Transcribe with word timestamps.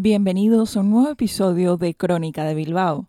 Bienvenidos 0.00 0.76
a 0.76 0.80
un 0.82 0.90
nuevo 0.90 1.10
episodio 1.10 1.76
de 1.76 1.92
Crónica 1.92 2.44
de 2.44 2.54
Bilbao. 2.54 3.08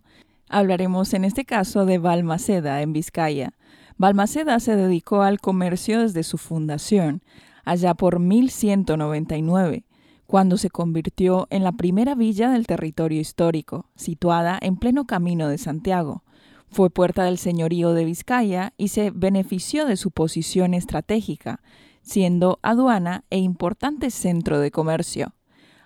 Hablaremos 0.50 1.14
en 1.14 1.24
este 1.24 1.46
caso 1.46 1.86
de 1.86 2.00
Balmaceda, 2.00 2.82
en 2.82 2.94
Vizcaya. 2.94 3.54
Balmaceda 3.98 4.60
se 4.60 4.76
dedicó 4.76 5.22
al 5.22 5.40
comercio 5.40 6.02
desde 6.02 6.24
su 6.24 6.40
fundación, 6.40 7.22
allá 7.64 7.94
por 7.94 8.18
1199, 8.20 9.86
cuando 10.26 10.58
se 10.58 10.72
convirtió 10.72 11.46
en 11.52 11.64
la 11.64 11.74
primera 11.74 12.16
villa 12.16 12.50
del 12.50 12.66
territorio 12.66 13.22
histórico, 13.22 13.86
situada 13.96 14.58
en 14.60 14.76
pleno 14.76 15.06
camino 15.06 15.48
de 15.48 15.60
Santiago. 15.60 16.24
Fue 16.72 16.90
puerta 16.90 17.24
del 17.24 17.38
señorío 17.38 17.94
de 17.94 18.06
Vizcaya 18.06 18.74
y 18.78 18.88
se 18.88 19.12
benefició 19.12 19.86
de 19.86 19.96
su 19.96 20.10
posición 20.10 20.74
estratégica, 20.74 21.62
siendo 22.02 22.58
aduana 22.64 23.26
e 23.30 23.38
importante 23.38 24.10
centro 24.10 24.60
de 24.60 24.72
comercio. 24.72 25.36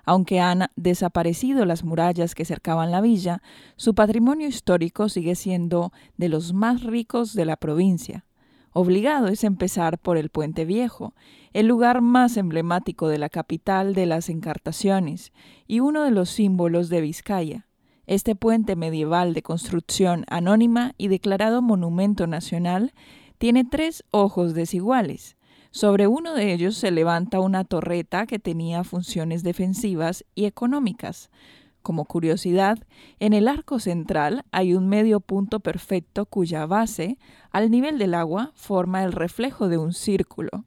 Aunque 0.06 0.40
han 0.40 0.68
desaparecido 0.76 1.66
las 1.66 1.84
murallas 1.84 2.36
que 2.36 2.46
cercaban 2.46 2.92
la 2.92 3.02
villa, 3.02 3.42
su 3.78 3.96
patrimonio 3.96 4.48
histórico 4.48 5.08
sigue 5.10 5.36
siendo 5.36 5.94
de 6.18 6.30
los 6.30 6.54
más 6.54 6.84
ricos 6.84 7.34
de 7.34 7.46
la 7.46 7.56
provincia. 7.56 8.26
Obligado 8.74 9.28
es 9.28 9.44
empezar 9.44 10.00
por 10.00 10.18
el 10.18 10.30
Puente 10.30 10.66
Viejo, 10.66 11.14
el 11.54 11.68
lugar 11.68 12.02
más 12.02 12.38
emblemático 12.38 13.08
de 13.08 13.20
la 13.20 13.30
capital 13.30 13.94
de 13.94 14.08
las 14.08 14.30
encartaciones 14.30 15.32
y 15.68 15.80
uno 15.80 16.04
de 16.04 16.12
los 16.12 16.30
símbolos 16.30 16.90
de 16.90 17.02
Vizcaya. 17.02 17.68
Este 18.08 18.36
puente 18.36 18.76
medieval 18.76 19.34
de 19.34 19.44
construcción 19.44 20.26
anónima 20.28 20.94
y 20.98 21.08
declarado 21.08 21.62
monumento 21.62 22.28
nacional 22.28 22.94
tiene 23.38 23.64
tres 23.64 24.04
ojos 24.12 24.54
desiguales, 24.54 25.38
sobre 25.74 26.06
uno 26.06 26.36
de 26.36 26.54
ellos 26.54 26.78
se 26.78 26.92
levanta 26.92 27.40
una 27.40 27.64
torreta 27.64 28.28
que 28.28 28.38
tenía 28.38 28.84
funciones 28.84 29.42
defensivas 29.42 30.24
y 30.36 30.46
económicas. 30.46 31.32
Como 31.82 32.06
curiosidad, 32.06 32.78
en 33.20 33.34
el 33.34 33.48
arco 33.48 33.80
central 33.80 34.46
hay 34.52 34.76
un 34.76 34.88
medio 34.88 35.20
punto 35.20 35.62
perfecto 35.62 36.28
cuya 36.28 36.68
base, 36.68 37.18
al 37.50 37.72
nivel 37.72 37.98
del 37.98 38.14
agua, 38.14 38.52
forma 38.54 39.04
el 39.04 39.14
reflejo 39.14 39.68
de 39.68 39.80
un 39.80 39.94
círculo. 39.94 40.66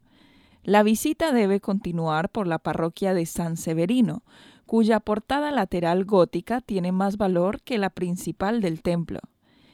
La 0.65 0.83
visita 0.83 1.31
debe 1.31 1.61
continuar 1.61 2.29
por 2.29 2.49
la 2.49 2.59
parroquia 2.59 3.15
de 3.15 3.27
San 3.27 3.57
Severino, 3.57 4.25
cuya 4.67 4.99
portada 4.99 5.53
lateral 5.53 6.05
gótica 6.05 6.61
tiene 6.61 6.91
más 6.91 7.17
valor 7.17 7.63
que 7.63 7.79
la 7.79 7.91
principal 7.91 8.61
del 8.61 8.83
templo. 8.83 9.21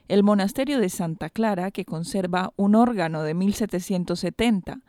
El 0.08 0.24
monasterio 0.24 0.78
de 0.78 0.90
Santa 0.90 1.30
Clara, 1.30 1.70
que 1.70 1.86
conserva 1.86 2.52
un 2.56 2.74
órgano 2.74 3.22
de 3.22 3.32
1770, 3.32 4.80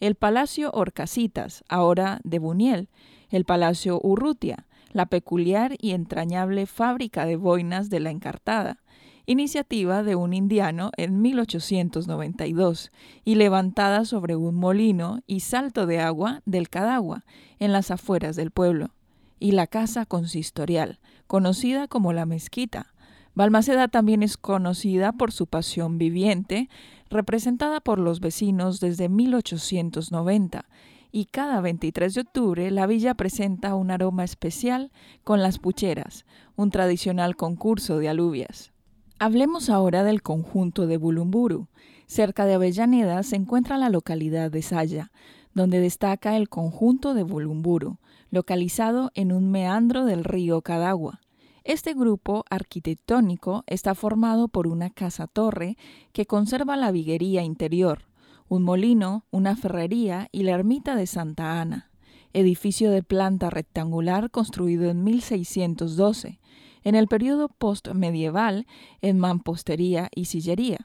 el 0.00 0.14
Palacio 0.14 0.70
Orcasitas, 0.72 1.62
ahora 1.68 2.20
de 2.24 2.38
Buniel, 2.38 2.88
el 3.28 3.44
Palacio 3.44 4.00
Urrutia, 4.02 4.66
la 4.92 5.06
peculiar 5.06 5.76
y 5.78 5.92
entrañable 5.92 6.66
fábrica 6.66 7.26
de 7.26 7.36
boinas 7.36 7.90
de 7.90 8.00
la 8.00 8.10
Encartada, 8.10 8.78
iniciativa 9.26 10.02
de 10.02 10.16
un 10.16 10.32
indiano 10.32 10.90
en 10.96 11.20
1892 11.20 12.90
y 13.24 13.34
levantada 13.36 14.04
sobre 14.04 14.34
un 14.34 14.56
molino 14.56 15.20
y 15.26 15.40
salto 15.40 15.86
de 15.86 16.00
agua 16.00 16.42
del 16.46 16.68
Cadagua, 16.68 17.24
en 17.58 17.72
las 17.72 17.90
afueras 17.90 18.36
del 18.36 18.50
pueblo, 18.50 18.94
y 19.38 19.52
la 19.52 19.66
casa 19.66 20.06
consistorial, 20.06 20.98
conocida 21.26 21.86
como 21.86 22.12
la 22.12 22.26
mezquita. 22.26 22.94
Balmaceda 23.34 23.86
también 23.86 24.22
es 24.22 24.36
conocida 24.36 25.12
por 25.12 25.30
su 25.30 25.46
pasión 25.46 25.98
viviente, 25.98 26.68
representada 27.10 27.80
por 27.80 27.98
los 27.98 28.20
vecinos 28.20 28.80
desde 28.80 29.08
1890, 29.08 30.64
y 31.12 31.26
cada 31.26 31.60
23 31.60 32.14
de 32.14 32.20
octubre 32.20 32.70
la 32.70 32.86
villa 32.86 33.14
presenta 33.14 33.74
un 33.74 33.90
aroma 33.90 34.24
especial 34.24 34.92
con 35.24 35.42
las 35.42 35.58
pucheras, 35.58 36.24
un 36.56 36.70
tradicional 36.70 37.36
concurso 37.36 37.98
de 37.98 38.08
alubias. 38.08 38.72
Hablemos 39.18 39.68
ahora 39.68 40.04
del 40.04 40.22
conjunto 40.22 40.86
de 40.86 40.96
Bulumburu. 40.96 41.68
Cerca 42.06 42.46
de 42.46 42.54
Avellaneda 42.54 43.22
se 43.22 43.36
encuentra 43.36 43.76
la 43.76 43.90
localidad 43.90 44.50
de 44.50 44.62
Saya, 44.62 45.10
donde 45.52 45.80
destaca 45.80 46.36
el 46.36 46.48
conjunto 46.48 47.12
de 47.12 47.24
Bulumburu, 47.24 47.98
localizado 48.30 49.10
en 49.14 49.32
un 49.32 49.50
meandro 49.50 50.04
del 50.04 50.24
río 50.24 50.62
Cadagua. 50.62 51.20
Este 51.64 51.92
grupo 51.92 52.44
arquitectónico 52.48 53.64
está 53.66 53.94
formado 53.94 54.48
por 54.48 54.66
una 54.66 54.88
casa-torre 54.88 55.76
que 56.12 56.24
conserva 56.24 56.76
la 56.76 56.90
viguería 56.90 57.42
interior, 57.42 58.06
un 58.48 58.62
molino, 58.62 59.26
una 59.30 59.56
ferrería 59.56 60.28
y 60.32 60.42
la 60.42 60.52
ermita 60.52 60.96
de 60.96 61.06
Santa 61.06 61.60
Ana, 61.60 61.90
edificio 62.32 62.90
de 62.90 63.02
planta 63.02 63.50
rectangular 63.50 64.30
construido 64.30 64.88
en 64.90 65.04
1612, 65.04 66.40
en 66.82 66.94
el 66.94 67.08
periodo 67.08 67.48
postmedieval 67.48 68.66
en 69.02 69.18
mampostería 69.18 70.08
y 70.14 70.24
sillería. 70.24 70.78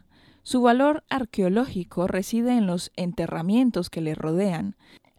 Su 0.44 0.62
valor 0.62 1.04
arqueológico 1.10 2.08
reside 2.08 2.58
en 2.58 2.68
los 2.68 2.92
enterramientos 2.98 3.90
que 3.90 4.02
le 4.02 4.14
rodean, 4.14 4.76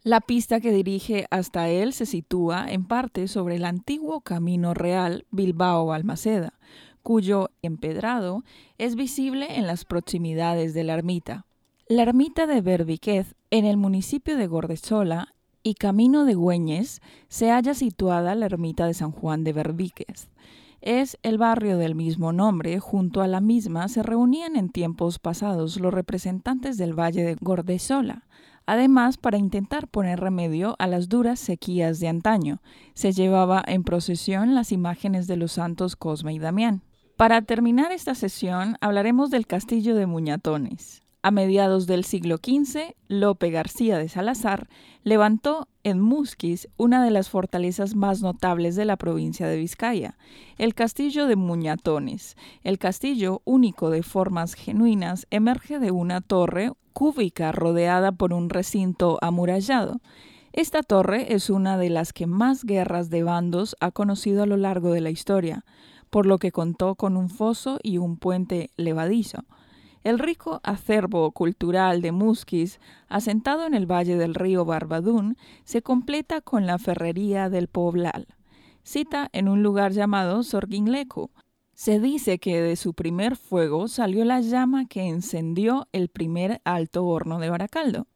la 0.06 0.20
pista 0.20 0.60
que 0.60 0.70
dirige 0.70 1.26
hasta 1.32 1.68
él 1.68 1.92
se 1.92 2.06
sitúa 2.06 2.70
en 2.70 2.84
parte 2.84 3.26
sobre 3.26 3.56
el 3.56 3.64
antiguo 3.64 4.20
camino 4.20 4.72
real 4.72 5.26
Bilbao-Balmaceda, 5.32 6.52
cuyo 7.02 7.50
empedrado 7.60 8.44
es 8.78 8.94
visible 8.94 9.58
en 9.58 9.66
las 9.66 9.84
proximidades 9.84 10.74
de 10.74 10.84
la 10.84 10.94
ermita. 10.94 11.44
La 11.88 12.02
ermita 12.02 12.46
de 12.46 12.60
Berbiquez, 12.60 13.34
en 13.50 13.64
el 13.64 13.76
municipio 13.78 14.36
de 14.36 14.46
Gordesola, 14.46 15.34
y 15.64 15.74
camino 15.74 16.24
de 16.24 16.34
Güeñes, 16.34 17.00
se 17.26 17.50
halla 17.50 17.74
situada 17.74 18.36
la 18.36 18.46
ermita 18.46 18.86
de 18.86 18.94
San 18.94 19.10
Juan 19.10 19.42
de 19.42 19.54
Berbiquez. 19.54 20.28
Es 20.80 21.18
el 21.24 21.36
barrio 21.36 21.78
del 21.78 21.96
mismo 21.96 22.32
nombre, 22.32 22.78
junto 22.78 23.22
a 23.22 23.26
la 23.26 23.40
misma 23.40 23.88
se 23.88 24.04
reunían 24.04 24.54
en 24.54 24.68
tiempos 24.68 25.18
pasados 25.18 25.80
los 25.80 25.92
representantes 25.92 26.78
del 26.78 26.96
valle 26.96 27.24
de 27.24 27.34
Gordesola, 27.40 28.25
Además, 28.66 29.16
para 29.16 29.38
intentar 29.38 29.86
poner 29.86 30.18
remedio 30.18 30.74
a 30.80 30.88
las 30.88 31.08
duras 31.08 31.38
sequías 31.38 32.00
de 32.00 32.08
antaño, 32.08 32.60
se 32.94 33.12
llevaba 33.12 33.62
en 33.66 33.84
procesión 33.84 34.54
las 34.56 34.72
imágenes 34.72 35.28
de 35.28 35.36
los 35.36 35.52
santos 35.52 35.94
Cosme 35.94 36.34
y 36.34 36.40
Damián. 36.40 36.82
Para 37.16 37.42
terminar 37.42 37.92
esta 37.92 38.14
sesión, 38.14 38.76
hablaremos 38.80 39.30
del 39.30 39.46
castillo 39.46 39.94
de 39.94 40.06
Muñatones. 40.06 41.05
A 41.26 41.32
mediados 41.32 41.88
del 41.88 42.04
siglo 42.04 42.36
XV, 42.36 42.94
Lope 43.08 43.50
García 43.50 43.98
de 43.98 44.08
Salazar 44.08 44.68
levantó 45.02 45.66
en 45.82 45.98
Musquis 45.98 46.68
una 46.76 47.02
de 47.02 47.10
las 47.10 47.30
fortalezas 47.30 47.96
más 47.96 48.22
notables 48.22 48.76
de 48.76 48.84
la 48.84 48.96
provincia 48.96 49.48
de 49.48 49.56
Vizcaya, 49.56 50.16
el 50.56 50.76
castillo 50.76 51.26
de 51.26 51.34
Muñatones. 51.34 52.36
El 52.62 52.78
castillo, 52.78 53.42
único 53.44 53.90
de 53.90 54.04
formas 54.04 54.54
genuinas, 54.54 55.26
emerge 55.30 55.80
de 55.80 55.90
una 55.90 56.20
torre 56.20 56.70
cúbica 56.92 57.50
rodeada 57.50 58.12
por 58.12 58.32
un 58.32 58.48
recinto 58.48 59.18
amurallado. 59.20 60.00
Esta 60.52 60.84
torre 60.84 61.34
es 61.34 61.50
una 61.50 61.76
de 61.76 61.90
las 61.90 62.12
que 62.12 62.28
más 62.28 62.62
guerras 62.62 63.10
de 63.10 63.24
bandos 63.24 63.74
ha 63.80 63.90
conocido 63.90 64.44
a 64.44 64.46
lo 64.46 64.56
largo 64.56 64.92
de 64.92 65.00
la 65.00 65.10
historia, 65.10 65.64
por 66.08 66.24
lo 66.24 66.38
que 66.38 66.52
contó 66.52 66.94
con 66.94 67.16
un 67.16 67.30
foso 67.30 67.80
y 67.82 67.98
un 67.98 68.16
puente 68.16 68.70
levadizo. 68.76 69.44
El 70.06 70.20
rico 70.20 70.60
acervo 70.62 71.32
cultural 71.32 72.00
de 72.00 72.12
Musquis, 72.12 72.78
asentado 73.08 73.66
en 73.66 73.74
el 73.74 73.90
valle 73.90 74.16
del 74.16 74.36
río 74.36 74.64
Barbadún, 74.64 75.36
se 75.64 75.82
completa 75.82 76.40
con 76.40 76.64
la 76.64 76.78
ferrería 76.78 77.50
del 77.50 77.66
Poblal. 77.66 78.28
Cita 78.84 79.28
en 79.32 79.48
un 79.48 79.64
lugar 79.64 79.90
llamado 79.90 80.44
Sorguinleco. 80.44 81.32
Se 81.74 81.98
dice 81.98 82.38
que 82.38 82.62
de 82.62 82.76
su 82.76 82.94
primer 82.94 83.34
fuego 83.34 83.88
salió 83.88 84.24
la 84.24 84.42
llama 84.42 84.86
que 84.86 85.08
encendió 85.08 85.88
el 85.90 86.08
primer 86.08 86.60
alto 86.62 87.04
horno 87.04 87.40
de 87.40 87.50
Baracaldo. 87.50 88.06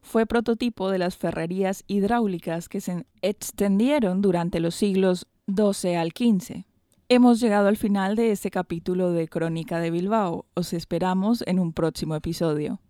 Fue 0.00 0.24
prototipo 0.24 0.88
de 0.88 0.96
las 0.96 1.18
ferrerías 1.18 1.84
hidráulicas 1.86 2.70
que 2.70 2.80
se 2.80 3.04
extendieron 3.20 4.22
durante 4.22 4.60
los 4.60 4.74
siglos 4.76 5.26
XII 5.46 5.96
al 5.96 6.12
XV. 6.12 6.64
Hemos 7.10 7.38
llegado 7.38 7.68
al 7.68 7.76
final 7.76 8.16
de 8.16 8.30
este 8.30 8.50
capítulo 8.50 9.10
de 9.12 9.28
Crónica 9.28 9.78
de 9.78 9.90
Bilbao. 9.90 10.46
Os 10.54 10.72
esperamos 10.72 11.44
en 11.46 11.58
un 11.58 11.74
próximo 11.74 12.14
episodio. 12.14 12.80